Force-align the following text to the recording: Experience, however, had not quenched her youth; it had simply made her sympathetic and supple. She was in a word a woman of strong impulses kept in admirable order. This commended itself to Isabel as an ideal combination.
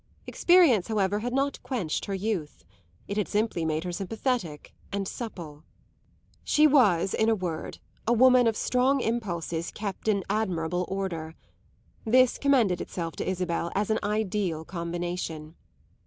Experience, 0.25 0.87
however, 0.87 1.19
had 1.19 1.31
not 1.31 1.61
quenched 1.61 2.05
her 2.05 2.15
youth; 2.15 2.65
it 3.07 3.17
had 3.17 3.27
simply 3.27 3.63
made 3.65 3.83
her 3.83 3.91
sympathetic 3.91 4.73
and 4.91 5.07
supple. 5.07 5.63
She 6.43 6.65
was 6.65 7.13
in 7.13 7.29
a 7.29 7.35
word 7.35 7.77
a 8.07 8.13
woman 8.13 8.47
of 8.47 8.57
strong 8.57 8.99
impulses 8.99 9.69
kept 9.69 10.07
in 10.07 10.23
admirable 10.27 10.85
order. 10.87 11.35
This 12.03 12.39
commended 12.39 12.81
itself 12.81 13.15
to 13.17 13.29
Isabel 13.29 13.71
as 13.75 13.91
an 13.91 13.99
ideal 14.01 14.65
combination. 14.65 15.53